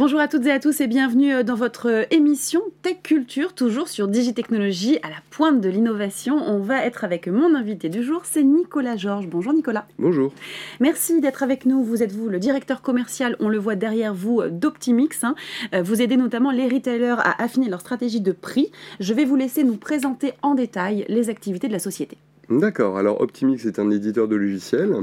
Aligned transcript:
Bonjour 0.00 0.18
à 0.18 0.28
toutes 0.28 0.46
et 0.46 0.50
à 0.50 0.58
tous 0.58 0.80
et 0.80 0.86
bienvenue 0.86 1.30
euh, 1.30 1.42
dans 1.42 1.56
votre 1.56 1.90
euh, 1.90 2.04
émission 2.10 2.62
Tech 2.80 3.02
Culture, 3.02 3.52
toujours 3.52 3.86
sur 3.86 4.08
Digitechnologie, 4.08 4.98
à 5.02 5.10
la 5.10 5.16
pointe 5.28 5.60
de 5.60 5.68
l'innovation. 5.68 6.36
On 6.36 6.58
va 6.58 6.86
être 6.86 7.04
avec 7.04 7.26
mon 7.28 7.54
invité 7.54 7.90
du 7.90 8.02
jour, 8.02 8.22
c'est 8.24 8.42
Nicolas 8.42 8.96
Georges. 8.96 9.26
Bonjour 9.26 9.52
Nicolas. 9.52 9.86
Bonjour. 9.98 10.32
Merci 10.80 11.20
d'être 11.20 11.42
avec 11.42 11.66
nous. 11.66 11.84
Vous 11.84 12.02
êtes 12.02 12.12
vous 12.12 12.30
le 12.30 12.38
directeur 12.38 12.80
commercial, 12.80 13.36
on 13.40 13.50
le 13.50 13.58
voit 13.58 13.76
derrière 13.76 14.14
vous, 14.14 14.40
euh, 14.40 14.48
d'Optimix. 14.48 15.22
Hein. 15.22 15.34
Vous 15.82 16.00
aidez 16.00 16.16
notamment 16.16 16.50
les 16.50 16.66
retailers 16.66 17.16
à 17.18 17.42
affiner 17.42 17.68
leur 17.68 17.82
stratégie 17.82 18.22
de 18.22 18.32
prix. 18.32 18.72
Je 19.00 19.12
vais 19.12 19.26
vous 19.26 19.36
laisser 19.36 19.64
nous 19.64 19.76
présenter 19.76 20.32
en 20.40 20.54
détail 20.54 21.04
les 21.08 21.28
activités 21.28 21.68
de 21.68 21.74
la 21.74 21.78
société. 21.78 22.16
D'accord, 22.50 22.98
alors 22.98 23.20
Optimix 23.20 23.64
est 23.64 23.78
un 23.78 23.90
éditeur 23.90 24.26
de 24.26 24.34
logiciels 24.36 24.94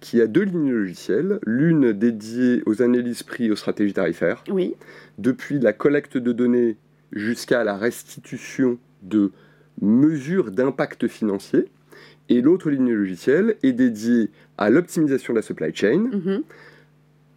qui 0.00 0.20
a 0.20 0.26
deux 0.26 0.42
lignes 0.42 0.72
logicielles, 0.72 1.38
l'une 1.46 1.92
dédiée 1.92 2.62
aux 2.66 2.82
analyses 2.82 3.22
prix 3.22 3.46
et 3.46 3.50
aux 3.50 3.56
stratégies 3.56 3.92
tarifaires. 3.92 4.42
Oui. 4.50 4.74
Depuis 5.18 5.58
la 5.58 5.72
collecte 5.72 6.16
de 6.16 6.32
données 6.32 6.76
jusqu'à 7.12 7.64
la 7.64 7.76
restitution 7.76 8.78
de 9.02 9.30
mesures 9.80 10.50
d'impact 10.50 11.08
financier. 11.08 11.66
Et 12.28 12.40
l'autre 12.40 12.70
ligne 12.70 12.92
logicielle 12.92 13.56
est 13.62 13.72
dédiée 13.72 14.30
à 14.58 14.70
l'optimisation 14.70 15.32
de 15.32 15.38
la 15.38 15.42
supply 15.42 15.74
chain, 15.74 16.08
mhm. 16.12 16.42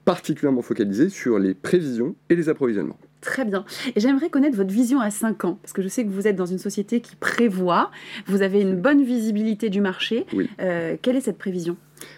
particulièrement 0.05 0.61
focalisée 0.61 1.09
sur 1.09 1.37
les 1.37 1.53
prévisions 1.53 2.15
et 2.29 2.35
les 2.35 2.49
approvisionnements. 2.49 2.97
Très 3.21 3.43
bien. 3.43 3.65
Et 3.95 3.99
j'aimerais 3.99 4.29
connaître 4.29 4.55
votre 4.55 4.71
vision 4.71 5.01
à 5.01 5.11
5 5.11 5.43
ans, 5.45 5.59
parce 5.61 5.73
que 5.73 5.81
je 5.81 5.89
sais 5.89 6.05
que 6.05 6.09
vous 6.09 6.27
êtes 6.27 6.37
dans 6.37 6.45
une 6.45 6.57
société 6.57 7.01
qui 7.01 7.15
prévoit, 7.17 7.91
vous 8.27 8.41
avez 8.41 8.61
une 8.61 8.75
bonne 8.75 9.03
visibilité 9.03 9.69
du 9.69 9.81
marché. 9.81 10.25
Euh, 10.61 10.95
quelle 11.01 11.17
est 11.17 11.21
cette 11.21 11.37
prévision? 11.37 11.75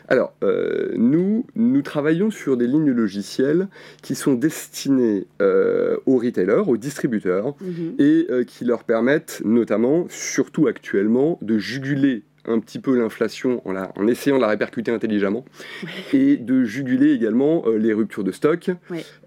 Alors, 0.08 0.34
euh, 0.44 0.91
nous, 0.96 1.48
nous 1.55 1.82
travaillons 1.82 2.30
sur 2.30 2.55
des 2.55 2.68
lignes 2.68 2.91
logicielles 2.91 3.68
qui 4.04 4.13
sont 4.13 4.35
destinées 4.35 5.26
euh, 5.41 5.98
aux 6.05 6.18
retailers, 6.18 6.68
aux 6.68 6.77
distributeurs, 6.77 7.55
mhm. 7.62 7.96
et 7.98 8.27
qui 8.46 8.65
leur 8.65 8.84
permettent 8.84 9.41
notamment, 9.43 10.05
surtout 10.10 10.68
actuellement, 10.68 11.40
de 11.41 11.58
juguler 11.58 12.24
un 12.47 12.59
petit 12.59 12.79
peu 12.79 12.97
l'inflation 12.97 13.61
en, 13.67 13.75
en, 13.75 14.07
essayant 14.07 14.37
de 14.37 14.41
la 14.41 14.47
répercuter 14.47 14.91
intelligemment 14.91 15.45
et 16.13 16.37
de 16.37 16.63
juguler 16.63 17.13
également 17.13 17.63
euh, 17.65 17.77
les 17.77 17.93
ruptures 17.93 18.23
de 18.23 18.31
stock 18.31 18.71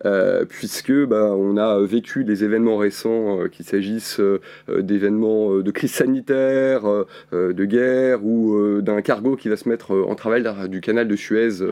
euh, 0.05 0.45
puisque 0.45 0.93
bah, 0.93 1.35
on 1.37 1.57
a 1.57 1.81
vécu 1.81 2.25
des 2.25 2.45
événements 2.45 2.77
récents 2.77 3.41
euh, 3.41 3.49
qu'il 3.49 3.65
s'agisse 3.65 4.21
d'événements 4.69 5.59
de 5.59 5.71
crise 5.71 5.93
sanitaire, 5.93 6.83
de 7.33 7.65
guerre 7.65 8.25
ou 8.25 8.81
d'un 8.81 9.01
cargo 9.03 9.37
qui 9.37 9.49
va 9.49 9.57
se 9.57 9.69
mettre 9.69 9.93
en 9.93 10.15
travail 10.15 10.45
du 10.69 10.81
canal 10.81 11.09
de 11.09 11.17
Suez 11.17 11.63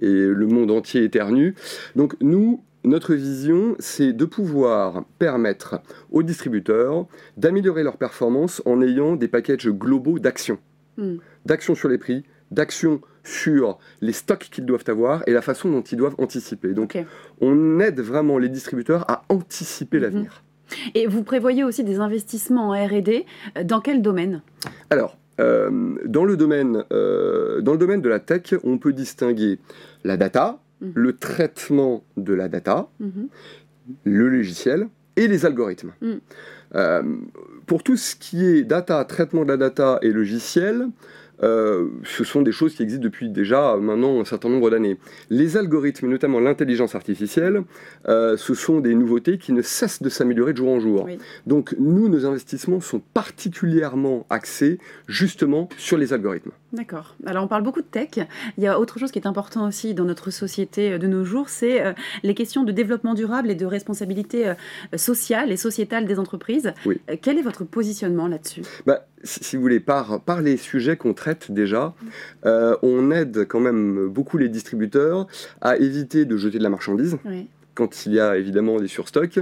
et 0.00 0.10
le 0.10 0.46
monde 0.46 0.70
entier 0.70 1.04
éternue. 1.04 1.54
Donc 1.96 2.14
nous, 2.20 2.62
notre 2.84 3.14
vision, 3.14 3.76
c'est 3.78 4.12
de 4.12 4.24
pouvoir 4.24 5.04
permettre 5.18 5.80
aux 6.10 6.22
distributeurs 6.22 7.06
d'améliorer 7.36 7.82
leur 7.82 7.96
performance 7.96 8.62
en 8.66 8.82
ayant 8.82 9.16
des 9.16 9.28
packages 9.28 9.68
globaux 9.68 10.18
d'action. 10.18 10.58
Hmm. 10.96 11.16
d'action 11.44 11.74
sur 11.74 11.88
les 11.88 11.98
prix, 11.98 12.24
d'action 12.50 13.00
sur 13.24 13.78
les 14.00 14.12
stocks 14.12 14.48
qu'ils 14.50 14.66
doivent 14.66 14.84
avoir 14.86 15.26
et 15.26 15.32
la 15.32 15.42
façon 15.42 15.70
dont 15.70 15.82
ils 15.82 15.96
doivent 15.96 16.14
anticiper. 16.18 16.74
Donc 16.74 16.96
on 17.40 17.80
aide 17.80 18.00
vraiment 18.00 18.38
les 18.38 18.48
distributeurs 18.48 19.10
à 19.10 19.24
anticiper 19.28 19.96
mhm. 19.96 20.02
l'avenir. 20.02 20.44
Et 20.94 21.06
vous 21.06 21.22
prévoyez 21.22 21.64
aussi 21.64 21.84
des 21.84 22.00
investissements 22.00 22.70
en 22.70 22.86
RD. 22.86 23.24
Dans 23.64 23.80
quel 23.80 24.02
domaine? 24.02 24.42
Alors, 24.90 25.18
euh, 25.40 25.96
dans, 26.06 26.24
le 26.24 26.36
domaine, 26.36 26.84
euh, 26.92 27.60
dans 27.60 27.72
le 27.72 27.78
domaine 27.78 28.00
de 28.00 28.08
la 28.08 28.20
tech, 28.20 28.54
on 28.62 28.78
peut 28.78 28.92
distinguer 28.92 29.58
la 30.04 30.16
data, 30.16 30.58
mhm. 30.80 30.92
le 30.94 31.12
traitement 31.16 32.04
de 32.16 32.32
la 32.32 32.48
data, 32.48 32.88
mhm. 33.00 33.28
le 34.04 34.28
logiciel 34.28 34.88
et 35.16 35.28
les 35.28 35.46
algorithmes. 35.46 35.92
Euh, 36.74 37.02
pour 37.66 37.82
tout 37.82 37.96
ce 37.96 38.16
qui 38.16 38.44
est 38.44 38.62
data, 38.62 39.04
traitement 39.04 39.44
de 39.44 39.48
la 39.48 39.56
data 39.56 39.98
et 40.02 40.10
logiciel, 40.10 40.88
euh, 41.42 41.88
ce 42.04 42.24
sont 42.24 42.42
des 42.42 42.52
choses 42.52 42.74
qui 42.74 42.82
existent 42.82 43.02
depuis 43.02 43.28
déjà 43.28 43.76
maintenant 43.76 44.20
un 44.20 44.24
certain 44.24 44.48
nombre 44.48 44.70
d'années. 44.70 44.98
Les 45.30 45.56
algorithmes, 45.56 46.08
notamment 46.08 46.40
l'intelligence 46.40 46.94
artificielle, 46.94 47.62
euh, 48.08 48.36
ce 48.36 48.54
sont 48.54 48.80
des 48.80 48.94
nouveautés 48.94 49.38
qui 49.38 49.52
ne 49.52 49.62
cessent 49.62 50.02
de 50.02 50.08
s'améliorer 50.08 50.52
de 50.52 50.58
jour 50.58 50.70
en 50.70 50.80
jour. 50.80 51.08
Donc 51.46 51.74
nous, 51.78 52.08
nos 52.08 52.26
investissements 52.26 52.80
sont 52.80 53.00
particulièrement 53.12 54.26
axés 54.30 54.78
justement 55.06 55.68
sur 55.76 55.96
les 55.96 56.12
algorithmes. 56.12 56.52
D'accord. 56.72 57.16
Alors 57.26 57.44
on 57.44 57.48
parle 57.48 57.62
beaucoup 57.62 57.82
de 57.82 57.86
tech. 57.86 58.10
Il 58.58 58.64
y 58.64 58.66
a 58.66 58.78
autre 58.80 58.98
chose 58.98 59.12
qui 59.12 59.18
est 59.18 59.26
important 59.26 59.66
aussi 59.66 59.94
dans 59.94 60.04
notre 60.04 60.30
société 60.30 60.92
euh, 60.92 60.98
de 60.98 61.06
nos 61.06 61.24
jours, 61.24 61.48
c'est 61.48 61.94
les 62.22 62.34
questions 62.34 62.64
de 62.64 62.72
développement 62.72 63.14
durable 63.14 63.50
et 63.50 63.54
de 63.54 63.66
responsabilité 63.66 64.52
sociale 64.96 65.52
et 65.52 65.56
sociétale 65.56 66.06
des 66.06 66.18
entreprises. 66.18 66.72
Quel 67.22 67.38
est 67.38 67.42
votre 67.42 67.64
positionnement 67.64 68.28
là-dessus? 68.28 68.62
Bah, 68.86 69.06
si 69.24 69.56
vous 69.56 69.62
voulez, 69.62 69.80
par, 69.80 70.20
par 70.20 70.40
les 70.42 70.56
sujets 70.56 70.96
qu'on 70.96 71.14
traite 71.14 71.50
déjà, 71.50 71.94
euh, 72.46 72.76
on 72.82 73.10
aide 73.10 73.46
quand 73.48 73.60
même 73.60 74.08
beaucoup 74.08 74.38
les 74.38 74.48
distributeurs 74.48 75.26
à 75.60 75.76
éviter 75.76 76.24
de 76.24 76.36
jeter 76.36 76.58
de 76.58 76.62
la 76.62 76.70
marchandise. 76.70 77.18
quand 77.74 78.06
il 78.06 78.12
y 78.12 78.20
a 78.20 78.36
évidemment 78.36 78.78
des 78.78 78.86
surstocks, 78.86 79.40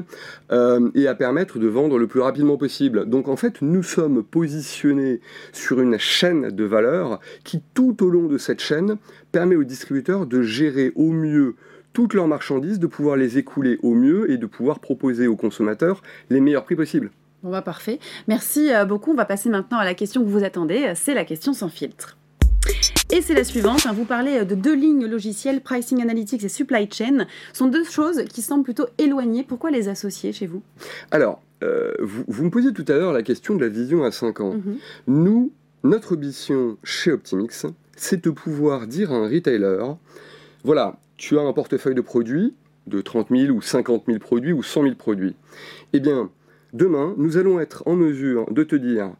euh, 0.53 0.91
et 0.95 1.07
à 1.07 1.15
permettre 1.15 1.59
de 1.59 1.69
vendre 1.69 1.99
le 1.99 2.07
plus 2.07 2.21
rapidement 2.21 2.57
possible. 2.57 3.05
Donc 3.07 3.29
en 3.29 3.37
fait, 3.37 3.61
nous 3.61 3.83
sommes 3.83 4.23
positionnés 4.23 5.21
sur 5.53 5.81
une 5.81 5.99
chaîne 5.99 6.49
de 6.49 6.65
valeur 6.65 7.21
qui, 7.45 7.63
tout 7.75 8.03
au 8.03 8.09
long 8.09 8.29
de 8.29 8.39
cette 8.39 8.61
chaîne, 8.61 8.97
permet 9.33 9.55
aux 9.55 9.65
distributeurs 9.65 10.27
de 10.27 10.41
gérer 10.43 10.93
au 10.95 11.13
mieux 11.13 11.57
toutes 11.93 12.15
leurs 12.15 12.29
marchandises, 12.29 12.79
de 12.79 12.87
pouvoir 12.87 13.17
les 13.17 13.37
écouler 13.37 13.79
au 13.83 13.95
mieux 13.95 14.31
et 14.31 14.39
de 14.39 14.47
pouvoir 14.47 14.81
proposer 14.81 15.27
aux 15.27 15.37
consommateurs 15.37 16.03
les 16.31 16.41
meilleurs 16.41 16.65
prix 16.65 16.77
possibles. 16.77 17.11
Bon 17.43 17.51
bah 17.51 17.63
parfait. 17.63 17.99
Merci 18.29 18.73
euh, 18.73 18.85
beaucoup. 18.85 19.11
On 19.11 19.17
va 19.17 19.25
passer 19.25 19.49
maintenant 19.49 19.79
à 19.79 19.85
la 19.85 19.95
question 19.95 20.23
que 20.23 20.29
vous 20.29 20.45
attendez. 20.45 20.93
C'est 20.95 21.15
la 21.15 21.25
question 21.25 21.53
sans 21.53 21.69
filtre. 21.69 22.17
Et 23.11 23.21
c'est 23.21 23.35
la 23.35 23.45
suivante. 23.45 23.87
Hein. 23.87 23.93
Vous 23.93 24.05
parlez 24.05 24.39
euh, 24.39 24.45
de 24.45 24.55
deux 24.55 24.75
lignes 24.75 25.07
logicielles, 25.07 25.61
Pricing 25.61 26.01
Analytics 26.01 26.45
et 26.45 26.49
Supply 26.49 26.89
Chain. 26.91 27.27
Ce 27.53 27.59
sont 27.59 27.69
deux 27.69 27.85
choses 27.85 28.25
qui 28.25 28.43
semblent 28.43 28.65
plutôt 28.65 28.87
éloignées. 28.99 29.43
Pourquoi 29.43 29.71
les 29.71 29.89
associer 29.89 30.33
chez 30.33 30.47
vous? 30.47 30.63
Alors, 31.11 31.43
euh, 31.63 31.93
vous, 32.01 32.45
me 32.45 32.51
posiez 32.51 32.73
tout 32.73 32.85
à 32.89 32.93
l'heure 32.93 33.13
la 33.13 33.23
question 33.23 33.55
de 33.55 33.61
la 33.61 33.69
vision 33.69 34.05
à 34.05 34.13
5 34.13 34.41
ans. 34.41 34.55
Mhm. 34.55 34.79
Nous, 35.09 35.53
notre 35.85 36.15
ambition 36.15 36.79
chez 36.85 37.13
Optimix, 37.13 37.67
c'est 37.97 38.25
de 38.25 38.31
pouvoir 38.31 38.87
dire 38.87 39.13
à 39.13 39.17
un 39.17 39.29
retailer, 39.29 39.97
voilà, 40.65 40.97
tu 41.17 41.39
as 41.39 41.43
un 41.43 41.53
portefeuille 41.53 41.95
de 41.95 42.01
produits 42.01 42.55
de 42.87 43.01
30 43.01 43.29
000 43.31 43.53
ou 43.55 43.63
50 43.63 44.05
000 44.07 44.19
produits 44.19 44.53
ou 44.53 44.63
100 44.63 44.83
000 44.85 44.95
produits. 44.95 45.37
Eh 45.93 46.01
bien, 46.01 46.31
Demain, 46.73 47.15
nous 47.19 47.37
allons 47.37 47.61
être 47.61 47.83
en 47.85 47.97
mesure 47.97 48.51
de 48.51 48.65
te 48.65 48.75
dire, 48.75 49.13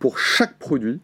pour 0.00 0.18
chaque 0.18 0.58
produit, 0.58 1.00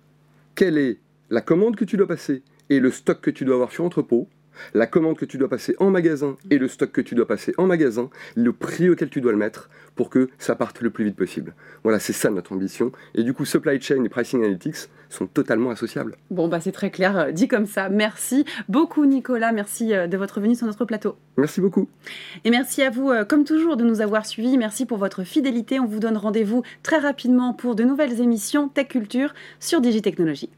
quelle 0.56 0.76
est 0.76 0.98
la 1.30 1.40
commande 1.40 1.76
que 1.76 1.84
tu 1.84 1.96
dois 1.96 2.08
passer 2.08 2.42
et 2.68 2.80
le 2.80 2.90
stock 2.90 3.20
que 3.20 3.30
tu 3.30 3.44
dois 3.44 3.54
avoir 3.54 3.70
sur 3.70 3.84
entrepôt, 3.84 4.28
la 4.74 4.86
commande 4.86 5.16
que 5.16 5.24
tu 5.24 5.38
dois 5.38 5.48
passer 5.48 5.76
en 5.78 5.90
magasin 5.90 6.36
et 6.50 6.58
le 6.58 6.68
stock 6.68 6.92
que 6.92 7.00
tu 7.00 7.14
dois 7.14 7.26
passer 7.26 7.54
en 7.58 7.66
magasin, 7.66 8.10
le 8.34 8.52
prix 8.52 8.90
auquel 8.90 9.08
tu 9.08 9.20
dois 9.20 9.32
le 9.32 9.38
mettre 9.38 9.68
pour 9.94 10.10
que 10.10 10.28
ça 10.38 10.54
parte 10.54 10.80
le 10.80 10.90
plus 10.90 11.04
vite 11.04 11.16
possible. 11.16 11.54
Voilà, 11.82 11.98
c'est 11.98 12.12
ça 12.12 12.30
notre 12.30 12.52
ambition. 12.52 12.92
Et 13.14 13.22
du 13.22 13.32
coup, 13.32 13.44
supply 13.44 13.80
chain 13.80 14.02
et 14.04 14.08
pricing 14.08 14.40
analytics 14.40 14.88
sont 15.08 15.26
totalement 15.26 15.70
associables. 15.70 16.16
Bon, 16.30 16.48
bah 16.48 16.60
c'est 16.60 16.72
très 16.72 16.90
clair, 16.90 17.16
euh, 17.16 17.30
dit 17.30 17.48
comme 17.48 17.66
ça. 17.66 17.88
Merci 17.88 18.44
beaucoup 18.68 19.06
Nicolas, 19.06 19.52
merci 19.52 19.94
euh, 19.94 20.06
de 20.06 20.16
votre 20.16 20.40
venue 20.40 20.56
sur 20.56 20.66
notre 20.66 20.84
plateau. 20.84 21.16
Merci 21.36 21.60
beaucoup. 21.60 21.88
Et 22.44 22.50
merci 22.50 22.82
à 22.82 22.90
vous, 22.90 23.10
euh, 23.10 23.24
comme 23.24 23.44
toujours, 23.44 23.76
de 23.76 23.84
nous 23.84 24.00
avoir 24.00 24.26
suivis. 24.26 24.58
Merci 24.58 24.86
pour 24.86 24.98
votre 24.98 25.24
fidélité. 25.24 25.78
On 25.80 25.86
vous 25.86 26.00
donne 26.00 26.16
rendez-vous 26.16 26.62
très 26.82 26.98
rapidement 26.98 27.54
pour 27.54 27.74
de 27.74 27.84
nouvelles 27.84 28.20
émissions 28.20 28.68
Tech 28.68 28.88
Culture 28.88 29.34
sur 29.60 29.80
Digitechnologie. 29.80 30.50